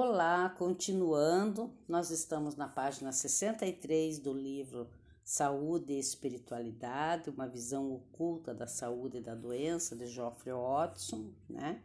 Olá, 0.00 0.48
continuando, 0.56 1.72
nós 1.88 2.12
estamos 2.12 2.54
na 2.54 2.68
página 2.68 3.10
63 3.10 4.20
do 4.20 4.32
livro 4.32 4.88
Saúde 5.24 5.92
e 5.92 5.98
Espiritualidade, 5.98 7.30
uma 7.30 7.48
visão 7.48 7.92
oculta 7.92 8.54
da 8.54 8.68
saúde 8.68 9.18
e 9.18 9.20
da 9.20 9.34
doença, 9.34 9.96
de 9.96 10.06
Geoffrey 10.06 10.54
Watson, 10.54 11.32
né? 11.50 11.82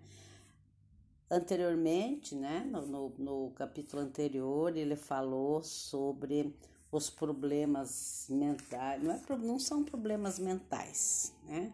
Anteriormente, 1.28 2.36
né, 2.36 2.60
no, 2.60 2.86
no, 2.86 3.10
no 3.18 3.52
capítulo 3.56 4.04
anterior, 4.04 4.78
ele 4.78 4.96
falou 4.96 5.64
sobre 5.64 6.56
os 6.92 7.10
problemas 7.10 8.28
mentais, 8.30 9.02
não, 9.02 9.12
é, 9.12 9.38
não 9.40 9.58
são 9.58 9.84
problemas 9.84 10.38
mentais, 10.38 11.34
né? 11.46 11.74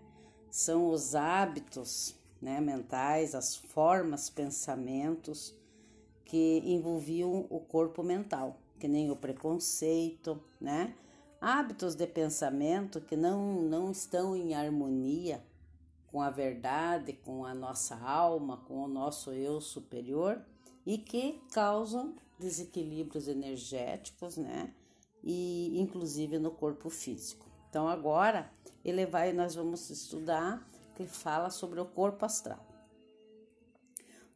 São 0.50 0.88
os 0.88 1.16
hábitos 1.16 2.16
né, 2.42 2.62
mentais, 2.62 3.36
as 3.36 3.58
formas, 3.58 4.30
pensamentos, 4.30 5.60
que 6.30 6.62
envolviam 6.64 7.48
o 7.50 7.60
corpo 7.60 8.04
mental, 8.04 8.56
que 8.80 8.88
nem 8.88 9.10
o 9.10 9.16
preconceito, 9.16 10.40
né? 10.62 10.94
Hábitos 11.42 11.96
de 11.96 12.06
pensamento 12.06 13.02
que 13.02 13.18
não, 13.18 13.64
não 13.64 13.92
estão 13.92 14.36
em 14.36 14.54
harmonia 14.54 15.44
com 16.06 16.22
a 16.22 16.30
verdade, 16.30 17.14
com 17.14 17.46
a 17.46 17.56
nossa 17.56 17.96
alma, 17.96 18.58
com 18.68 18.84
o 18.84 18.88
nosso 18.88 19.32
eu 19.32 19.60
superior 19.60 20.40
e 20.86 21.00
que 21.00 21.42
causam 21.52 22.14
desequilíbrios 22.38 23.28
energéticos, 23.28 24.38
né? 24.38 24.72
E 25.24 25.80
inclusive 25.82 26.38
no 26.38 26.52
corpo 26.52 26.92
físico. 26.92 27.48
Então 27.72 27.88
agora 27.88 28.52
ele 28.86 29.04
vai, 29.08 29.34
nós 29.34 29.56
vamos 29.56 29.90
estudar 29.90 30.64
que 30.94 31.08
fala 31.08 31.50
sobre 31.50 31.80
o 31.80 31.86
corpo 31.86 32.24
astral. 32.24 32.64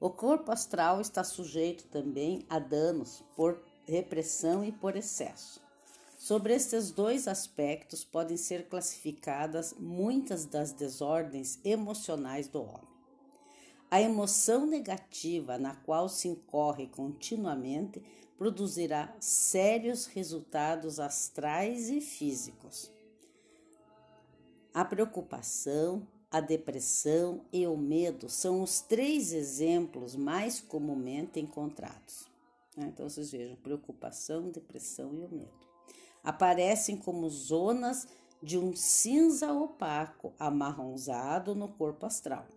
O 0.04 0.10
corpo 0.10 0.52
astral 0.52 1.00
está 1.00 1.24
sujeito 1.24 1.86
também 1.86 2.46
a 2.50 2.60
danos 2.60 3.24
por 3.38 3.64
repressão 3.86 4.62
e 4.62 4.70
por 4.70 4.98
excesso. 4.98 5.62
Sobre 6.20 6.54
estes 6.54 6.92
dois 6.92 7.26
aspectos 7.26 8.04
podem 8.04 8.36
ser 8.36 8.68
classificadas 8.68 9.74
muitas 9.80 10.46
das 10.46 10.74
desordens 10.74 11.58
emocionais 11.64 12.50
do 12.50 12.62
homem. 12.62 12.90
A 13.90 14.02
emoção 14.02 14.66
negativa 14.66 15.58
na 15.58 15.74
qual 15.74 16.10
se 16.10 16.28
incorre 16.28 16.88
continuamente 16.88 18.04
produzirá 18.38 19.16
sérios 19.22 20.06
resultados 20.06 21.00
astrais 21.00 21.90
e 21.90 22.02
físicos. 22.02 22.92
A 24.74 24.84
preocupação, 24.84 26.06
a 26.34 26.40
depressão 26.40 27.42
e 27.54 27.68
o 27.68 27.78
medo 27.78 28.28
são 28.28 28.64
os 28.64 28.82
três 28.82 29.32
exemplos 29.32 30.16
mais 30.16 30.60
comumente 30.60 31.40
encontrados. 31.40 32.26
Né? 32.76 32.88
Então, 32.92 33.08
vocês 33.08 33.32
vejam: 33.32 33.56
preocupação, 33.58 34.50
depressão 34.50 35.14
e 35.14 35.24
o 35.24 35.30
medo. 35.30 35.54
Aparecem 36.24 36.98
como 36.98 37.30
zonas 37.30 38.08
de 38.42 38.58
um 38.58 38.76
cinza 38.76 39.54
opaco 39.54 40.34
amarronzado 40.40 41.54
no 41.54 41.68
corpo 41.68 42.08
astral. 42.08 42.48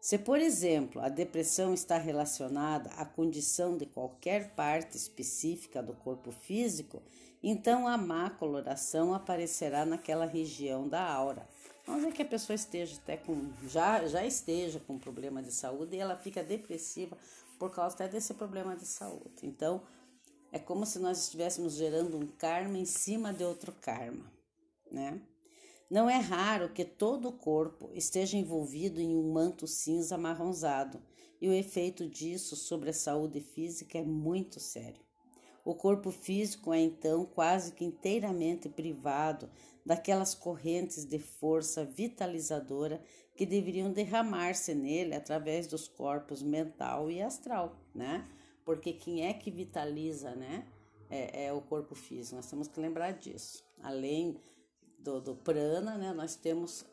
Se, 0.00 0.16
por 0.16 0.38
exemplo, 0.38 1.00
a 1.02 1.10
depressão 1.10 1.74
está 1.74 1.98
relacionada 1.98 2.88
à 2.90 3.04
condição 3.04 3.76
de 3.76 3.84
qualquer 3.84 4.54
parte 4.54 4.96
específica 4.96 5.82
do 5.82 5.92
corpo 5.92 6.32
físico, 6.32 7.02
então 7.42 7.86
a 7.86 7.98
má 7.98 8.30
coloração 8.30 9.12
aparecerá 9.12 9.84
naquela 9.84 10.24
região 10.24 10.88
da 10.88 11.06
aura 11.06 11.46
Vamos 11.86 12.02
ver 12.02 12.12
que 12.12 12.22
a 12.22 12.26
pessoa 12.26 12.54
esteja 12.54 12.96
até 12.96 13.16
com 13.16 13.50
já 13.68 14.06
já 14.06 14.24
esteja 14.24 14.80
com 14.80 14.98
problema 14.98 15.42
de 15.42 15.52
saúde 15.52 15.96
e 15.96 15.98
ela 15.98 16.16
fica 16.16 16.42
depressiva 16.42 17.16
por 17.58 17.70
causa 17.70 17.94
até 17.94 18.08
desse 18.08 18.34
problema 18.34 18.74
de 18.74 18.86
saúde. 18.86 19.42
Então, 19.42 19.82
é 20.50 20.58
como 20.58 20.86
se 20.86 20.98
nós 20.98 21.24
estivéssemos 21.24 21.74
gerando 21.74 22.16
um 22.16 22.26
karma 22.26 22.78
em 22.78 22.86
cima 22.86 23.32
de 23.32 23.44
outro 23.44 23.72
karma, 23.80 24.32
né? 24.90 25.20
Não 25.90 26.08
é 26.08 26.16
raro 26.16 26.70
que 26.70 26.84
todo 26.84 27.28
o 27.28 27.32
corpo 27.32 27.90
esteja 27.92 28.36
envolvido 28.36 29.00
em 29.00 29.14
um 29.14 29.32
manto 29.32 29.66
cinza 29.66 30.14
amarronzado, 30.14 31.02
e 31.40 31.48
o 31.48 31.52
efeito 31.52 32.08
disso 32.08 32.56
sobre 32.56 32.90
a 32.90 32.94
saúde 32.94 33.40
física 33.40 33.98
é 33.98 34.02
muito 34.02 34.58
sério. 34.58 35.04
O 35.64 35.74
corpo 35.74 36.10
físico 36.10 36.72
é 36.72 36.80
então 36.80 37.24
quase 37.24 37.72
que 37.72 37.84
inteiramente 37.84 38.68
privado 38.68 39.48
daquelas 39.84 40.34
correntes 40.34 41.04
de 41.04 41.18
força 41.18 41.84
vitalizadora 41.84 43.02
que 43.34 43.46
deveriam 43.46 43.90
derramar-se 43.90 44.74
nele 44.74 45.14
através 45.14 45.66
dos 45.66 45.88
corpos 45.88 46.42
mental 46.42 47.10
e 47.10 47.22
astral, 47.22 47.76
né? 47.94 48.28
Porque 48.64 48.92
quem 48.92 49.26
é 49.26 49.32
que 49.32 49.50
vitaliza, 49.50 50.34
né? 50.34 50.66
É, 51.10 51.46
é 51.46 51.52
o 51.52 51.60
corpo 51.60 51.94
físico. 51.94 52.36
Nós 52.36 52.48
temos 52.48 52.68
que 52.68 52.80
lembrar 52.80 53.12
disso. 53.12 53.64
Além 53.82 54.40
do, 54.98 55.20
do 55.20 55.34
prana, 55.34 55.96
né? 55.96 56.12
Nós 56.12 56.36
temos 56.36 56.84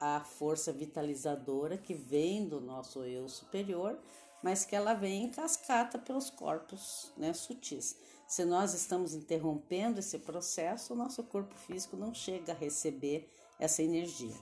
a 0.00 0.20
força 0.20 0.72
vitalizadora 0.72 1.78
que 1.78 1.94
vem 1.94 2.48
do 2.48 2.60
nosso 2.60 3.04
eu 3.04 3.28
superior, 3.28 3.96
mas 4.42 4.64
que 4.64 4.74
ela 4.74 4.94
vem 4.94 5.24
em 5.24 5.30
cascata 5.30 5.96
pelos 5.98 6.28
corpos 6.28 7.12
né, 7.16 7.32
sutis. 7.32 7.96
Se 8.26 8.44
nós 8.44 8.72
estamos 8.74 9.14
interrompendo 9.14 10.00
esse 10.00 10.18
processo, 10.18 10.94
o 10.94 10.96
nosso 10.96 11.22
corpo 11.24 11.54
físico 11.54 11.96
não 11.96 12.14
chega 12.14 12.52
a 12.52 12.56
receber 12.56 13.28
essa 13.58 13.82
energia. 13.82 14.36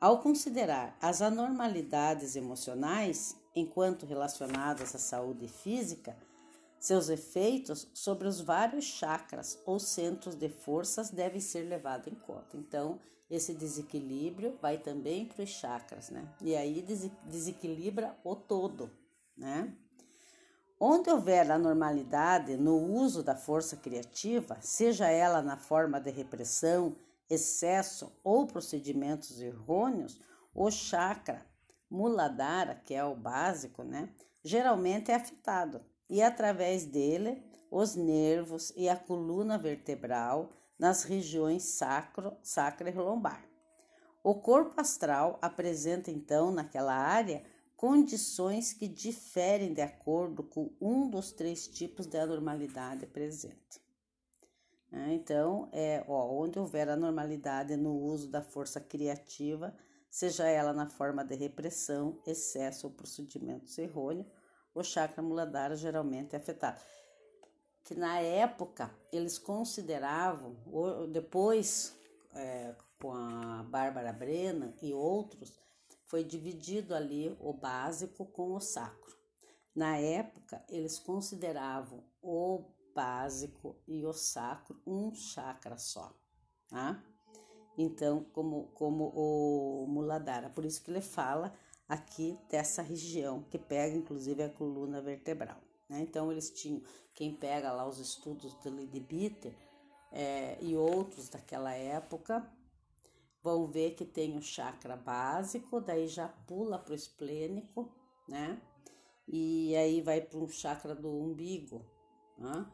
Ao 0.00 0.20
considerar 0.20 0.96
as 1.00 1.20
anormalidades 1.20 2.34
emocionais, 2.34 3.36
enquanto 3.54 4.06
relacionadas 4.06 4.94
à 4.94 4.98
saúde 4.98 5.46
física, 5.46 6.16
seus 6.78 7.10
efeitos 7.10 7.86
sobre 7.92 8.26
os 8.26 8.40
vários 8.40 8.86
chakras 8.86 9.58
ou 9.66 9.78
centros 9.78 10.34
de 10.34 10.48
forças 10.48 11.10
devem 11.10 11.40
ser 11.40 11.68
levados 11.68 12.06
em 12.06 12.14
conta. 12.14 12.56
Então, 12.56 12.98
esse 13.30 13.52
desequilíbrio 13.52 14.56
vai 14.60 14.78
também 14.78 15.26
para 15.26 15.44
os 15.44 15.50
chakras, 15.50 16.08
né? 16.08 16.26
E 16.40 16.56
aí 16.56 16.82
desequilibra 17.26 18.18
o 18.24 18.34
todo, 18.34 18.90
né? 19.36 19.76
Onde 20.82 21.10
houver 21.10 21.50
anormalidade 21.50 22.56
no 22.56 22.74
uso 22.74 23.22
da 23.22 23.36
força 23.36 23.76
criativa, 23.76 24.56
seja 24.62 25.10
ela 25.10 25.42
na 25.42 25.58
forma 25.58 26.00
de 26.00 26.10
repressão, 26.10 26.96
excesso 27.28 28.10
ou 28.24 28.46
procedimentos 28.46 29.42
errôneos, 29.42 30.18
o 30.54 30.70
chakra 30.70 31.44
muladhara, 31.90 32.80
que 32.86 32.94
é 32.94 33.04
o 33.04 33.14
básico, 33.14 33.82
né, 33.82 34.08
geralmente 34.42 35.10
é 35.10 35.16
afetado 35.16 35.84
e 36.08 36.22
através 36.22 36.86
dele 36.86 37.44
os 37.70 37.94
nervos 37.94 38.72
e 38.74 38.88
a 38.88 38.96
coluna 38.96 39.58
vertebral 39.58 40.50
nas 40.78 41.02
regiões 41.04 41.62
sacro, 41.62 42.36
sacra 42.42 42.88
e 42.88 42.94
lombar. 42.94 43.44
O 44.24 44.34
corpo 44.34 44.80
astral 44.80 45.38
apresenta 45.42 46.10
então 46.10 46.50
naquela 46.50 46.94
área 46.94 47.44
condições 47.80 48.74
que 48.74 48.86
diferem 48.86 49.72
de 49.72 49.80
acordo 49.80 50.42
com 50.42 50.70
um 50.78 51.08
dos 51.08 51.32
três 51.32 51.66
tipos 51.66 52.04
de 52.04 52.18
anormalidade 52.18 53.06
presente. 53.06 53.80
Né? 54.92 55.14
Então, 55.14 55.66
é, 55.72 56.04
ó, 56.06 56.30
onde 56.30 56.58
houver 56.58 56.90
anormalidade 56.90 57.74
no 57.78 57.96
uso 57.96 58.28
da 58.28 58.42
força 58.42 58.82
criativa, 58.82 59.74
seja 60.10 60.46
ela 60.46 60.74
na 60.74 60.90
forma 60.90 61.24
de 61.24 61.34
repressão, 61.34 62.20
excesso 62.26 62.86
ou 62.86 62.92
procedimentos 62.92 63.78
errôneos, 63.78 64.26
o 64.74 64.82
chakra 64.82 65.22
muladhara 65.22 65.74
geralmente 65.74 66.34
é 66.34 66.38
afetado. 66.38 66.82
Que 67.82 67.94
na 67.94 68.20
época 68.20 68.94
eles 69.10 69.38
consideravam, 69.38 70.54
depois 71.10 71.96
é, 72.34 72.74
com 73.00 73.10
a 73.14 73.62
Bárbara 73.62 74.12
Brennan 74.12 74.74
e 74.82 74.92
outros, 74.92 75.58
foi 76.10 76.24
dividido 76.24 76.92
ali 76.92 77.36
o 77.38 77.52
básico 77.52 78.26
com 78.26 78.52
o 78.52 78.60
sacro. 78.60 79.16
Na 79.72 79.96
época, 79.96 80.60
eles 80.68 80.98
consideravam 80.98 82.02
o 82.20 82.64
básico 82.92 83.76
e 83.86 84.04
o 84.04 84.12
sacro 84.12 84.76
um 84.84 85.14
chakra 85.14 85.78
só, 85.78 86.12
tá? 86.68 87.00
Então, 87.78 88.24
como, 88.32 88.66
como 88.74 89.12
o 89.14 89.86
Muladhara, 89.86 90.50
por 90.50 90.64
isso 90.64 90.82
que 90.82 90.90
ele 90.90 91.00
fala 91.00 91.54
aqui 91.88 92.36
dessa 92.48 92.82
região, 92.82 93.44
que 93.44 93.56
pega 93.56 93.96
inclusive 93.96 94.42
a 94.42 94.50
coluna 94.50 95.00
vertebral. 95.00 95.60
Né? 95.88 96.00
Então, 96.00 96.32
eles 96.32 96.50
tinham, 96.50 96.82
quem 97.14 97.36
pega 97.36 97.70
lá 97.70 97.86
os 97.86 98.00
estudos 98.00 98.52
do 98.56 98.70
Lady 98.74 98.98
Bitter 98.98 99.56
é, 100.10 100.58
e 100.60 100.76
outros 100.76 101.28
daquela 101.28 101.72
época, 101.72 102.44
vão 103.42 103.66
ver 103.66 103.94
que 103.94 104.04
tem 104.04 104.36
o 104.36 104.42
chakra 104.42 104.96
básico, 104.96 105.80
daí 105.80 106.06
já 106.06 106.28
pula 106.28 106.78
para 106.78 106.92
o 106.92 106.96
esplênico, 106.96 107.90
né? 108.28 108.60
E 109.26 109.74
aí 109.76 110.00
vai 110.02 110.20
para 110.20 110.38
um 110.38 110.48
chakra 110.48 110.94
do 110.94 111.08
umbigo, 111.08 111.84
né? 112.36 112.66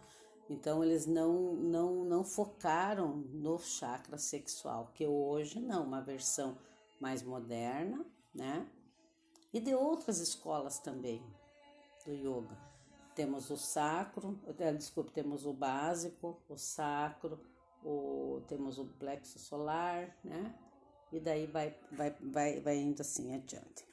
Então 0.49 0.83
eles 0.83 1.07
não, 1.07 1.55
não, 1.55 2.05
não 2.05 2.25
focaram 2.25 3.17
no 3.17 3.59
chakra 3.59 4.17
sexual, 4.17 4.91
que 4.95 5.07
hoje 5.07 5.61
não, 5.61 5.85
uma 5.85 6.01
versão 6.01 6.57
mais 7.01 7.23
moderna, 7.23 8.05
né? 8.35 8.69
E 9.53 9.61
de 9.61 9.75
outras 9.75 10.19
escolas 10.19 10.79
também 10.79 11.23
do 12.05 12.13
yoga. 12.13 12.57
temos 13.15 13.51
o 13.51 13.57
sacro, 13.57 14.39
eh, 14.59 14.73
desculpe, 14.73 15.11
temos 15.13 15.47
o 15.47 15.53
básico, 15.53 16.39
o 16.49 16.57
sacro, 16.57 17.41
o, 17.87 18.41
temos 18.49 18.79
o 18.79 18.85
plexo 18.85 19.39
solar, 19.39 20.17
né? 20.25 20.53
E 21.13 21.21
daí 21.21 21.47
vai, 21.47 21.75
vai, 21.93 22.11
vai, 22.21 22.61
vai 22.61 22.77
indo 22.77 23.01
assim 23.01 23.33
adiante. 23.33 23.87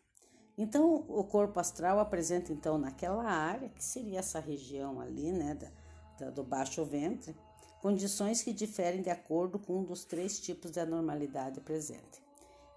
Então, 0.57 1.05
o 1.07 1.23
corpo 1.23 1.59
astral 1.59 1.99
apresenta, 1.99 2.51
então, 2.51 2.77
naquela 2.77 3.23
área, 3.23 3.69
que 3.69 3.83
seria 3.83 4.19
essa 4.19 4.39
região 4.39 4.99
ali, 4.99 5.31
né, 5.31 5.55
da, 5.55 5.71
da, 6.19 6.31
do 6.31 6.43
baixo 6.43 6.83
ventre, 6.85 7.35
condições 7.81 8.43
que 8.43 8.53
diferem 8.53 9.01
de 9.01 9.09
acordo 9.09 9.59
com 9.59 9.79
um 9.79 9.83
dos 9.83 10.05
três 10.05 10.39
tipos 10.39 10.71
de 10.71 10.79
anormalidade 10.79 11.59
presente. 11.61 12.21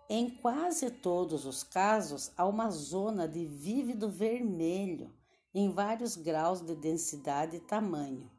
Em 0.08 0.30
quase 0.30 0.90
todos 0.90 1.44
os 1.44 1.62
casos, 1.62 2.30
há 2.36 2.46
uma 2.46 2.70
zona 2.70 3.26
de 3.26 3.44
vívido 3.44 4.08
vermelho 4.08 5.12
em 5.54 5.70
vários 5.70 6.16
graus 6.16 6.60
de 6.60 6.74
densidade 6.74 7.56
e 7.56 7.60
tamanho. 7.60 8.30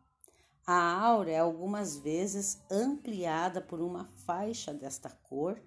A 0.69 1.01
aura 1.01 1.31
é 1.31 1.39
algumas 1.39 1.95
vezes 1.95 2.61
ampliada 2.69 3.61
por 3.61 3.79
uma 3.79 4.03
faixa 4.25 4.73
desta 4.73 5.09
cor, 5.09 5.57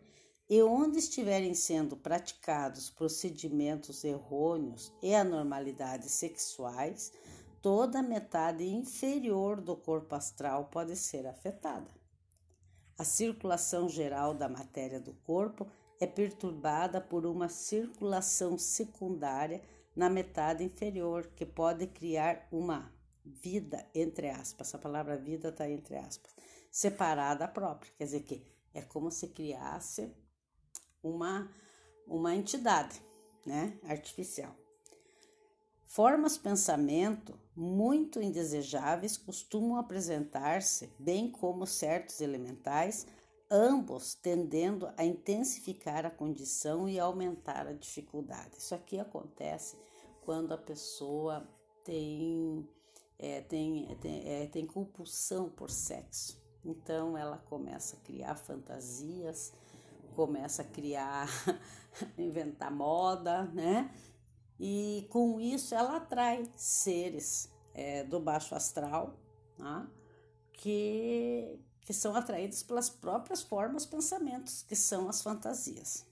e 0.47 0.63
onde 0.63 0.99
estiverem 0.99 1.55
sendo 1.55 1.97
praticados 1.97 2.91
procedimentos 2.91 4.05
errôneos 4.05 4.93
e 5.01 5.15
anormalidades 5.15 6.11
sexuais, 6.11 7.13
toda 7.63 8.01
a 8.01 8.03
metade 8.03 8.69
inferior 8.69 9.59
do 9.63 9.75
corpo 9.75 10.15
astral 10.15 10.67
pode 10.67 10.95
ser 10.97 11.27
afetada. 11.27 11.91
A 12.99 13.05
circulação 13.05 13.89
geral 13.89 14.35
da 14.35 14.51
matéria 14.51 15.01
do 15.01 15.15
corpo 15.15 15.67
é 15.99 16.07
perturbada 16.07 17.01
por 17.01 17.25
uma 17.25 17.49
circulação 17.49 18.59
secundária 18.59 19.63
na 19.97 20.11
metade 20.11 20.63
inferior, 20.63 21.31
que 21.35 21.47
pode 21.47 21.87
criar 21.87 22.47
uma 22.53 22.93
vida, 23.43 23.87
entre 23.95 24.29
aspas, 24.29 24.69
essa 24.69 24.79
palavra 24.79 25.17
vida 25.17 25.49
está 25.49 25.69
entre 25.69 25.97
aspas, 25.97 26.35
separada 26.71 27.47
própria, 27.49 27.93
quer 27.97 28.05
dizer 28.05 28.23
que 28.23 28.47
é 28.73 28.83
como 28.83 29.11
se 29.11 29.29
criasse 29.29 30.13
uma, 31.03 31.51
uma 32.07 32.35
entidade 32.35 33.01
né, 33.45 33.79
artificial. 33.85 34.55
Formas 35.83 36.39
pensamento 36.39 37.35
muito 37.57 38.23
indesejáveis 38.23 39.17
costumam 39.17 39.77
apresentar-se, 39.77 40.89
bem 40.99 41.29
como 41.29 41.67
certos 41.67 42.21
elementais, 42.21 43.07
ambos 43.51 44.15
tendendo 44.15 44.89
a 44.97 45.05
intensificar 45.05 46.07
a 46.07 46.11
condição 46.11 46.89
e 46.89 47.01
aumentar 47.01 47.67
a 47.67 47.73
dificuldade. 47.73 48.59
Isso 48.59 48.73
aqui 48.73 49.01
acontece 49.01 49.77
quando 50.25 50.53
a 50.53 50.59
pessoa 50.59 51.45
tem, 51.83 52.69
é, 53.21 53.43
tem, 53.43 53.95
tem, 54.01 54.27
é, 54.27 54.47
tem 54.47 54.67
compulsão 54.67 55.51
por 55.51 55.71
sexo. 55.71 56.41
Então 56.65 57.17
ela 57.17 57.37
começa 57.37 57.97
a 57.97 58.01
criar 58.01 58.35
fantasias, 58.35 59.53
começa 60.15 60.63
a 60.63 60.65
criar, 60.65 61.29
inventar 62.17 62.73
moda, 62.73 63.45
né? 63.45 63.95
E 64.59 65.07
com 65.11 65.39
isso 65.39 65.75
ela 65.75 65.97
atrai 65.97 66.51
seres 66.57 67.51
é, 67.75 68.05
do 68.05 68.19
baixo 68.19 68.55
astral, 68.55 69.19
tá? 69.57 69.87
que, 70.55 71.59
que 71.83 71.93
são 71.93 72.15
atraídos 72.15 72.63
pelas 72.63 72.89
próprias 72.91 73.43
formas 73.43 73.87
pensamentos, 73.87 74.63
que 74.63 74.77
são 74.77 75.09
as 75.09 75.23
fantasias. 75.23 76.07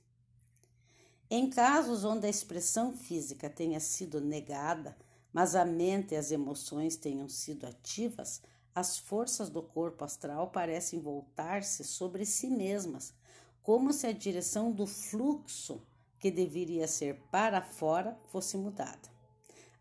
Em 1.30 1.50
casos 1.50 2.04
onde 2.04 2.26
a 2.26 2.30
expressão 2.30 2.92
física 2.92 3.50
tenha 3.50 3.80
sido 3.80 4.18
negada, 4.20 4.96
mas 5.38 5.54
a 5.54 5.64
mente 5.64 6.14
e 6.14 6.16
as 6.16 6.32
emoções 6.32 6.96
tenham 6.96 7.28
sido 7.28 7.64
ativas, 7.64 8.42
as 8.74 8.98
forças 8.98 9.48
do 9.48 9.62
corpo 9.62 10.04
astral 10.04 10.50
parecem 10.50 10.98
voltar-se 10.98 11.84
sobre 11.84 12.26
si 12.26 12.50
mesmas, 12.50 13.14
como 13.62 13.92
se 13.92 14.08
a 14.08 14.12
direção 14.12 14.72
do 14.72 14.84
fluxo, 14.84 15.80
que 16.18 16.28
deveria 16.28 16.88
ser 16.88 17.20
para 17.30 17.62
fora, 17.62 18.18
fosse 18.32 18.56
mudada. 18.56 19.08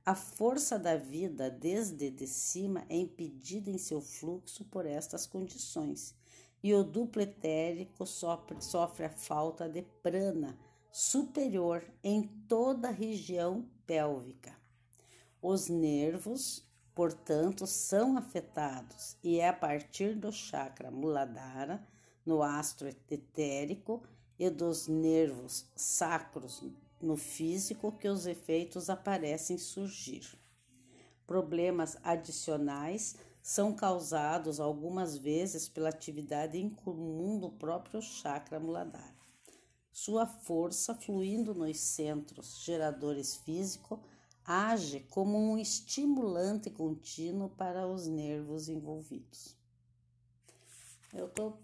A 0.05 0.13
força 0.13 0.77
da 0.77 0.95
vida 0.95 1.49
desde 1.49 2.11
de 2.11 2.27
cima 2.27 2.85
é 2.87 2.95
impedida 2.95 3.71
em 3.71 3.79
seu 3.79 3.99
fluxo 3.99 4.63
por 4.65 4.85
estas 4.85 5.25
condições, 5.25 6.13
e 6.61 6.71
o 6.71 6.83
duplo 6.83 7.23
etérico 7.23 8.05
sofre, 8.05 8.61
sofre 8.61 9.07
a 9.07 9.09
falta 9.09 9.67
de 9.67 9.81
prana 10.03 10.55
superior 10.91 11.83
em 12.03 12.27
toda 12.47 12.89
a 12.89 12.91
região 12.91 13.67
pélvica. 13.87 14.56
Os 15.41 15.67
nervos, 15.67 16.65
portanto, 16.95 17.67
são 17.67 18.17
afetados 18.17 19.17
e 19.23 19.39
é 19.39 19.49
a 19.49 19.53
partir 19.53 20.15
do 20.15 20.31
chakra 20.31 20.89
muladhara, 20.89 21.85
no 22.25 22.43
astro 22.43 22.87
etérico, 23.09 24.03
e 24.39 24.49
dos 24.49 24.87
nervos 24.87 25.65
sacros 25.75 26.63
no 27.01 27.15
físico 27.15 27.91
que 27.91 28.07
os 28.07 28.25
efeitos 28.25 28.89
aparecem 28.89 29.57
surgir. 29.57 30.37
Problemas 31.25 31.97
adicionais 32.03 33.15
são 33.41 33.73
causados 33.73 34.59
algumas 34.59 35.17
vezes 35.17 35.67
pela 35.69 35.89
atividade 35.89 36.57
incomum 36.57 37.39
do 37.39 37.49
próprio 37.49 38.01
chakra 38.01 38.59
muladhara. 38.59 39.15
Sua 39.91 40.27
força, 40.27 40.93
fluindo 40.93 41.55
nos 41.55 41.79
centros 41.79 42.61
geradores 42.63 43.35
físicos, 43.37 43.99
age 44.47 45.01
como 45.09 45.37
um 45.37 45.57
estimulante 45.57 46.69
contínuo 46.69 47.49
para 47.49 47.85
os 47.85 48.07
nervos 48.07 48.69
envolvidos. 48.69 49.57
Eu 51.13 51.27
estou 51.27 51.59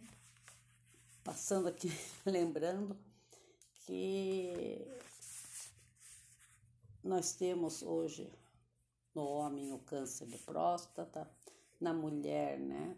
passando 1.24 1.70
aqui, 1.70 1.90
lembrando 2.26 2.98
que 3.86 4.86
nós 7.02 7.34
temos 7.34 7.82
hoje 7.82 8.30
no 9.16 9.24
homem 9.24 9.72
o 9.72 9.80
câncer 9.80 10.28
de 10.28 10.38
próstata, 10.40 11.30
na 11.80 11.94
mulher, 11.94 12.60
né? 12.60 12.98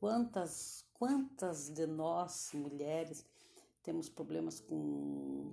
Quantas, 0.00 0.84
quantas 0.94 1.70
de 1.70 1.86
nós 1.86 2.50
mulheres 2.54 3.24
temos 3.82 4.08
problemas 4.08 4.60
com, 4.60 5.52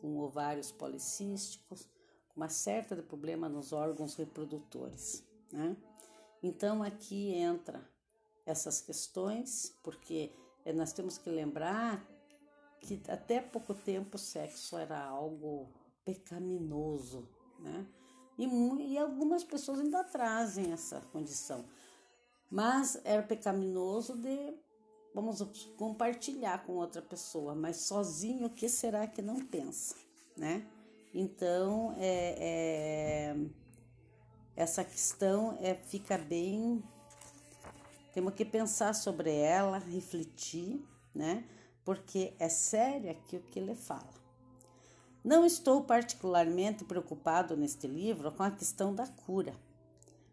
com 0.00 0.18
ovários 0.18 0.72
policísticos, 0.72 1.86
uma 2.36 2.48
certa 2.48 2.96
de 2.96 3.02
problema 3.02 3.48
nos 3.48 3.72
órgãos 3.72 4.16
reprodutores, 4.16 5.22
né? 5.52 5.76
Então 6.42 6.82
aqui 6.82 7.32
entra 7.32 7.80
essas 8.44 8.80
questões, 8.80 9.74
porque 9.82 10.32
nós 10.74 10.92
temos 10.92 11.16
que 11.16 11.30
lembrar 11.30 12.04
que 12.80 13.00
até 13.08 13.40
pouco 13.40 13.74
tempo 13.74 14.16
o 14.16 14.18
sexo 14.18 14.76
era 14.76 15.02
algo 15.02 15.68
pecaminoso, 16.04 17.28
né? 17.58 17.86
E, 18.36 18.46
e 18.92 18.98
algumas 18.98 19.44
pessoas 19.44 19.78
ainda 19.78 20.02
trazem 20.04 20.72
essa 20.72 21.00
condição. 21.12 21.64
Mas 22.50 23.00
era 23.04 23.22
pecaminoso 23.22 24.16
de, 24.16 24.54
vamos 25.14 25.40
compartilhar 25.76 26.64
com 26.66 26.74
outra 26.74 27.00
pessoa, 27.00 27.54
mas 27.54 27.78
sozinho, 27.78 28.46
o 28.46 28.50
que 28.50 28.68
será 28.68 29.06
que 29.06 29.22
não 29.22 29.44
pensa, 29.44 29.96
né? 30.36 30.66
Então, 31.14 31.94
é, 31.96 32.34
é, 32.40 33.36
essa 34.56 34.82
questão 34.82 35.56
é, 35.60 35.74
fica 35.74 36.18
bem. 36.18 36.82
Temos 38.12 38.34
que 38.34 38.44
pensar 38.44 38.92
sobre 38.94 39.32
ela, 39.32 39.78
refletir, 39.78 40.84
né? 41.14 41.44
Porque 41.84 42.34
é 42.40 42.48
sério 42.48 43.12
aqui 43.12 43.36
o 43.36 43.42
que 43.42 43.60
ele 43.60 43.76
fala. 43.76 44.12
Não 45.22 45.46
estou 45.46 45.84
particularmente 45.84 46.84
preocupado 46.84 47.56
neste 47.56 47.86
livro 47.86 48.32
com 48.32 48.42
a 48.42 48.50
questão 48.50 48.94
da 48.94 49.06
cura, 49.06 49.54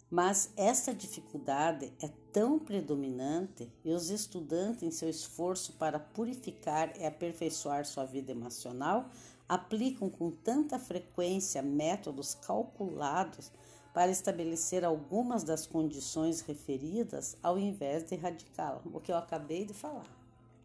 mas 0.09 0.51
essa 0.57 0.93
dificuldade 0.93 1.93
é 2.01 2.09
tão 2.33 2.59
predominante 2.59 3.71
e 3.85 3.93
os 3.93 4.09
estudantes, 4.09 4.83
em 4.83 4.91
seu 4.91 5.07
esforço 5.07 5.73
para 5.73 5.97
purificar 5.97 6.91
e 6.99 7.05
aperfeiçoar 7.05 7.85
sua 7.85 8.03
vida 8.03 8.31
emocional, 8.31 9.09
aplicam 9.51 10.09
com 10.09 10.31
tanta 10.31 10.79
frequência 10.79 11.61
métodos 11.61 12.35
calculados 12.35 13.51
para 13.93 14.09
estabelecer 14.09 14.85
algumas 14.85 15.43
das 15.43 15.67
condições 15.67 16.39
referidas 16.39 17.35
ao 17.43 17.59
invés 17.59 18.05
de 18.05 18.15
erradicá-la, 18.15 18.81
o 18.85 19.01
que 19.01 19.11
eu 19.11 19.17
acabei 19.17 19.65
de 19.65 19.73
falar. 19.73 20.07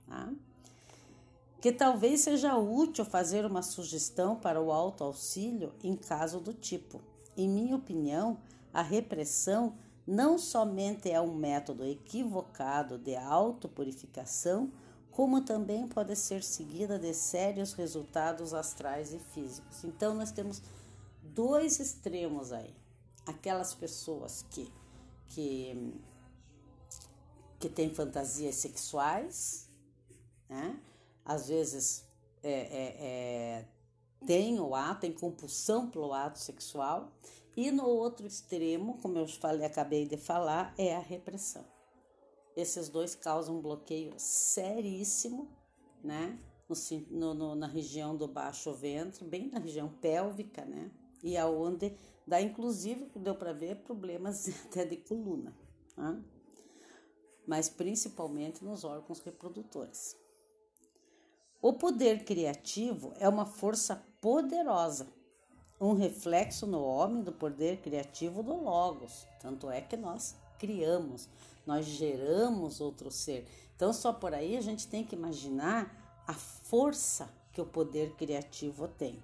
Tá? 0.07 0.33
que 1.61 1.73
talvez 1.73 2.21
seja 2.21 2.57
útil 2.57 3.05
fazer 3.05 3.45
uma 3.45 3.61
sugestão 3.61 4.37
para 4.37 4.63
o 4.63 4.71
auxílio 4.71 5.73
em 5.83 5.97
caso 5.97 6.39
do 6.39 6.53
tipo. 6.53 7.01
Em 7.37 7.49
minha 7.49 7.75
opinião, 7.75 8.39
a 8.73 8.83
repressão 8.83 9.75
não 10.07 10.39
somente 10.39 11.11
é 11.11 11.21
um 11.21 11.35
método 11.35 11.85
equivocado 11.85 12.99
de 12.99 13.17
autopurificação, 13.17 14.71
como 15.17 15.41
também 15.41 15.89
pode 15.89 16.15
ser 16.15 16.45
seguida 16.45 16.99
de 16.99 17.15
sérios 17.15 17.73
resultados 17.73 18.53
astrais 18.53 19.15
e 19.15 19.19
físicos. 19.19 19.83
Então, 19.83 20.15
nós 20.15 20.31
temos 20.31 20.61
dois 21.23 21.81
extremos 21.81 22.53
aí. 22.53 22.77
aquelas 23.25 23.75
pessoas 23.75 24.45
que, 24.51 24.71
que, 25.29 25.95
que 27.59 27.71
têm 27.71 27.89
fantasias 27.89 28.57
sexuais, 28.57 29.71
né? 30.51 30.79
às 31.25 31.49
vezes 31.49 32.05
é, 32.43 32.53
é, 32.53 32.97
é, 33.01 33.69
tem 34.27 34.61
o 34.61 34.75
ato, 34.75 35.01
tem 35.01 35.13
compulsão 35.13 35.89
pelo 35.89 36.13
ato 36.13 36.39
sexual, 36.39 37.11
e 37.57 37.71
no 37.71 37.87
outro 37.87 38.27
extremo, 38.27 38.99
como 39.01 39.17
eu 39.17 39.27
falei, 39.27 39.65
acabei 39.65 40.07
de 40.07 40.19
falar, 40.19 40.75
é 40.77 40.95
a 40.95 41.01
repressão. 41.01 41.65
Esses 42.57 42.89
dois 42.89 43.15
causam 43.15 43.59
um 43.59 43.61
bloqueio 43.61 44.15
seríssimo, 44.17 45.49
né? 46.03 46.39
No, 47.11 47.33
no, 47.33 47.55
na 47.55 47.69
região 47.69 48.17
do 48.17 48.27
baixo 48.27 48.73
ventre, 48.73 49.25
bem 49.25 49.49
na 49.49 49.61
região 49.61 49.89
pélvica, 49.89 50.65
né? 50.65 50.91
E 51.23 51.37
aonde 51.37 51.95
dá, 52.27 52.41
inclusive, 52.41 53.09
deu 53.15 53.35
para 53.35 53.53
ver, 53.53 53.77
problemas 53.77 54.49
até 54.67 54.85
de 54.85 54.97
coluna, 54.97 55.57
né? 55.97 56.25
mas 57.47 57.69
principalmente 57.69 58.65
nos 58.65 58.83
órgãos 58.83 59.21
reprodutores. 59.21 60.17
O 61.63 61.73
poder 61.73 62.25
criativo 62.25 63.13
é 63.19 63.29
uma 63.29 63.47
força 63.47 64.05
poderosa, 64.21 65.07
um 65.81 65.95
reflexo 65.95 66.67
no 66.67 66.83
homem 66.83 67.23
do 67.23 67.33
poder 67.33 67.81
criativo 67.81 68.43
do 68.43 68.55
Logos. 68.55 69.27
Tanto 69.41 69.71
é 69.71 69.81
que 69.81 69.97
nós 69.97 70.35
criamos, 70.59 71.29
nós 71.67 71.85
geramos 71.85 72.81
outro 72.81 73.11
ser. 73.11 73.47
Então, 73.75 73.93
só 73.93 74.13
por 74.13 74.33
aí 74.33 74.57
a 74.57 74.61
gente 74.61 74.87
tem 74.87 75.05
que 75.05 75.17
imaginar 75.17 76.23
a 76.27 76.33
força 76.33 77.29
que 77.53 77.61
o 77.61 77.67
poder 77.67 78.13
criativo 78.13 78.89
tem. 78.89 79.23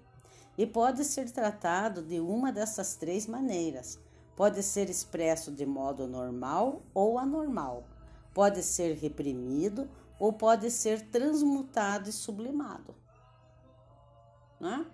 E 0.57 0.67
pode 0.67 1.05
ser 1.05 1.31
tratado 1.31 2.03
de 2.03 2.21
uma 2.21 2.53
dessas 2.53 2.95
três 2.95 3.27
maneiras. 3.27 3.99
Pode 4.37 4.63
ser 4.63 4.91
expresso 4.91 5.51
de 5.51 5.65
modo 5.65 6.07
normal 6.07 6.83
ou 6.95 7.19
anormal. 7.19 7.85
Pode 8.35 8.63
ser 8.63 8.97
reprimido 8.97 9.89
ou 10.19 10.33
pode 10.33 10.71
ser 10.71 11.11
transmutado 11.11 12.09
e 12.09 12.13
sublimado. 12.13 12.95
Né? 14.61 14.87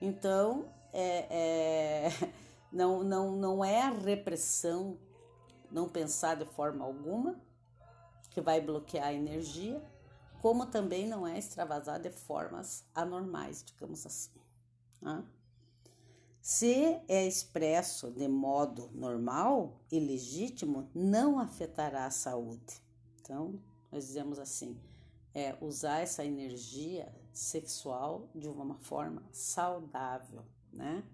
Então, 0.00 0.66
é, 0.92 1.26
é, 1.30 2.10
não, 2.72 3.04
não, 3.04 3.32
não 3.32 3.64
é 3.64 3.82
a 3.82 3.90
repressão, 3.90 4.96
não 5.70 5.88
pensar 5.88 6.36
de 6.36 6.44
forma 6.44 6.84
alguma, 6.84 7.40
que 8.30 8.40
vai 8.40 8.60
bloquear 8.60 9.08
a 9.08 9.12
energia, 9.12 9.82
como 10.40 10.66
também 10.66 11.06
não 11.06 11.26
é 11.26 11.38
extravasar 11.38 12.00
de 12.00 12.10
formas 12.10 12.84
anormais, 12.94 13.62
digamos 13.62 14.06
assim. 14.06 14.30
Né? 15.02 15.24
Se 16.40 17.00
é 17.06 17.26
expresso 17.26 18.10
de 18.10 18.26
modo 18.26 18.90
normal 18.94 19.78
e 19.92 20.00
legítimo, 20.00 20.88
não 20.94 21.38
afetará 21.38 22.06
a 22.06 22.10
saúde. 22.10 22.82
Então, 23.20 23.60
nós 23.92 24.06
dizemos 24.06 24.38
assim, 24.38 24.80
é 25.34 25.56
usar 25.60 26.00
essa 26.00 26.24
energia 26.24 27.14
sexual 27.32 28.28
de 28.34 28.48
uma 28.48 28.74
forma 28.76 29.22
saudável, 29.30 30.44
né? 30.72 31.04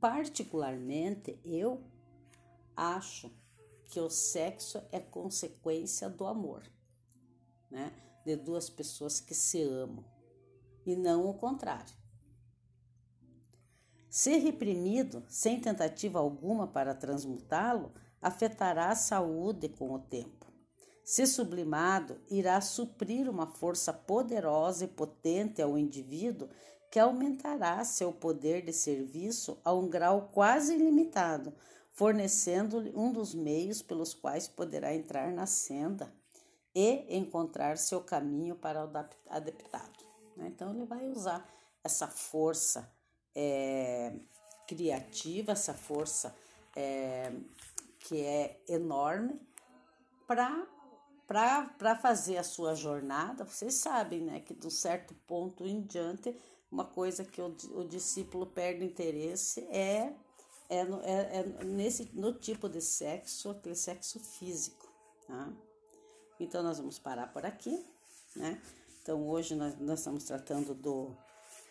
Particularmente, 0.00 1.38
eu 1.44 1.82
acho 2.74 3.30
que 3.88 4.00
o 4.00 4.10
sexo 4.10 4.82
é 4.90 5.00
consequência 5.00 6.08
do 6.08 6.26
amor, 6.26 6.62
né? 7.70 7.92
De 8.24 8.36
duas 8.36 8.68
pessoas 8.68 9.20
que 9.20 9.34
se 9.34 9.62
amam 9.62 10.04
e 10.84 10.96
não 10.96 11.28
o 11.28 11.34
contrário. 11.34 11.94
Se 14.08 14.38
reprimido, 14.38 15.24
sem 15.28 15.60
tentativa 15.60 16.18
alguma 16.18 16.66
para 16.66 16.94
transmutá-lo, 16.94 17.92
afetará 18.20 18.88
a 18.88 18.96
saúde 18.96 19.68
com 19.68 19.92
o 19.92 19.98
tempo. 19.98 20.46
Se 21.04 21.26
sublimado, 21.26 22.20
irá 22.28 22.60
suprir 22.60 23.28
uma 23.28 23.46
força 23.46 23.92
poderosa 23.92 24.84
e 24.84 24.88
potente 24.88 25.62
ao 25.62 25.78
indivíduo 25.78 26.48
que 26.90 26.98
aumentará 26.98 27.84
seu 27.84 28.12
poder 28.12 28.64
de 28.64 28.72
serviço 28.72 29.60
a 29.62 29.72
um 29.72 29.88
grau 29.88 30.30
quase 30.32 30.74
ilimitado, 30.74 31.52
fornecendo-lhe 31.96 32.92
um 32.94 33.10
dos 33.10 33.34
meios 33.34 33.80
pelos 33.80 34.12
quais 34.12 34.46
poderá 34.46 34.94
entrar 34.94 35.32
na 35.32 35.46
senda 35.46 36.12
e 36.74 37.16
encontrar 37.16 37.78
seu 37.78 38.02
caminho 38.02 38.54
para 38.54 38.84
o 38.84 38.90
adaptado. 39.30 40.04
Né? 40.36 40.48
Então, 40.48 40.74
ele 40.74 40.84
vai 40.84 41.08
usar 41.08 41.50
essa 41.82 42.06
força 42.06 42.92
é, 43.34 44.12
criativa, 44.68 45.52
essa 45.52 45.72
força 45.72 46.36
é, 46.76 47.32
que 48.00 48.20
é 48.20 48.60
enorme, 48.68 49.40
para 50.26 51.96
fazer 51.96 52.36
a 52.36 52.44
sua 52.44 52.74
jornada. 52.74 53.42
Vocês 53.42 53.72
sabem 53.72 54.20
né, 54.20 54.40
que 54.40 54.52
de 54.52 54.66
um 54.66 54.70
certo 54.70 55.14
ponto 55.26 55.64
em 55.64 55.80
diante, 55.80 56.36
uma 56.70 56.84
coisa 56.84 57.24
que 57.24 57.40
o, 57.40 57.56
o 57.74 57.84
discípulo 57.84 58.44
perde 58.44 58.84
interesse 58.84 59.60
é, 59.70 60.12
é, 60.68 60.84
no, 60.84 61.00
é, 61.02 61.38
é 61.38 61.64
nesse, 61.64 62.10
no 62.14 62.32
tipo 62.32 62.68
de 62.68 62.80
sexo, 62.80 63.50
aquele 63.50 63.76
sexo 63.76 64.18
físico. 64.18 64.86
Tá? 65.26 65.52
Então, 66.38 66.62
nós 66.62 66.78
vamos 66.78 66.98
parar 66.98 67.32
por 67.32 67.44
aqui. 67.44 67.84
Né? 68.34 68.60
Então, 69.02 69.28
hoje 69.28 69.54
nós, 69.54 69.78
nós 69.78 70.00
estamos 70.00 70.24
tratando 70.24 70.74
do, 70.74 71.16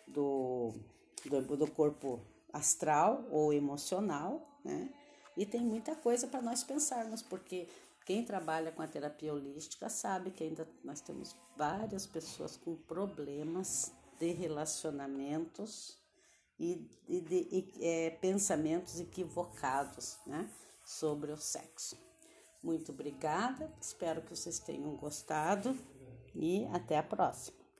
do 0.06 0.74
do, 1.28 1.56
do 1.56 1.70
corpo 1.70 2.20
astral 2.52 3.26
ou 3.30 3.52
emocional, 3.52 4.46
né? 4.64 4.92
E 5.36 5.44
tem 5.44 5.60
muita 5.60 5.94
coisa 5.94 6.26
para 6.26 6.40
nós 6.40 6.64
pensarmos, 6.64 7.20
porque 7.20 7.68
quem 8.06 8.24
trabalha 8.24 8.72
com 8.72 8.80
a 8.80 8.86
terapia 8.86 9.34
holística 9.34 9.88
sabe 9.88 10.30
que 10.30 10.44
ainda 10.44 10.66
nós 10.82 11.00
temos 11.00 11.36
várias 11.56 12.06
pessoas 12.06 12.56
com 12.56 12.74
problemas 12.74 13.92
de 14.18 14.32
relacionamentos 14.32 15.98
e, 16.58 16.88
e 17.08 17.20
de 17.20 17.48
e, 17.50 17.72
é, 17.80 18.10
pensamentos 18.10 18.98
equivocados 19.00 20.18
né, 20.26 20.48
sobre 20.84 21.32
o 21.32 21.36
sexo. 21.36 21.96
Muito 22.62 22.92
obrigada, 22.92 23.72
espero 23.80 24.22
que 24.22 24.30
vocês 24.30 24.58
tenham 24.58 24.96
gostado 24.96 25.76
e 26.34 26.66
até 26.72 26.98
a 26.98 27.02
próxima. 27.02 27.55